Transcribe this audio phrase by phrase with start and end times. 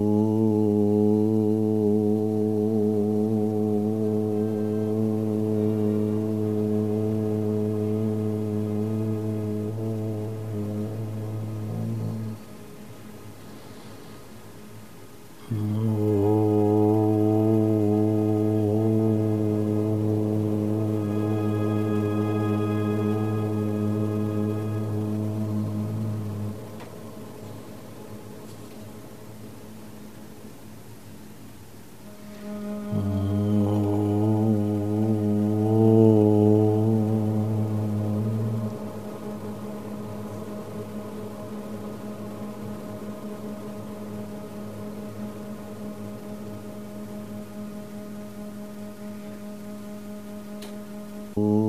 [0.00, 0.27] Ooh.
[51.38, 51.67] Ooh.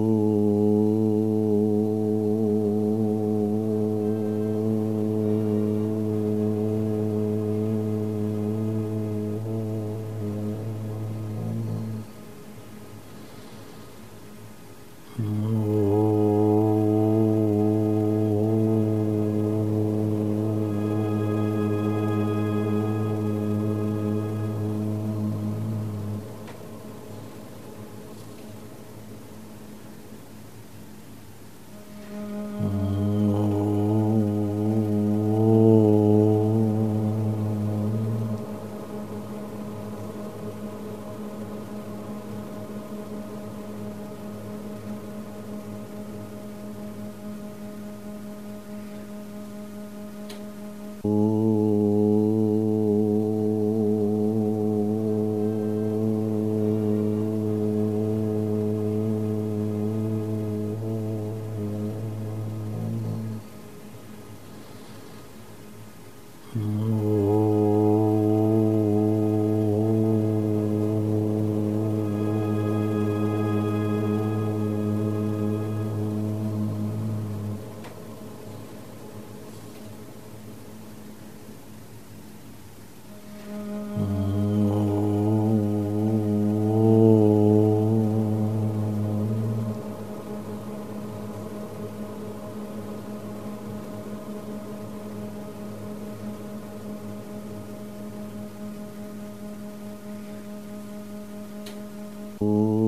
[102.42, 102.79] Ooh.